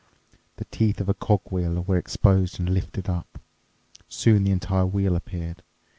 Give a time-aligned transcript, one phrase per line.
[0.57, 3.39] The teeth of a cog wheel were exposed and lifted up.
[4.09, 5.61] Soon the entire wheel appeared.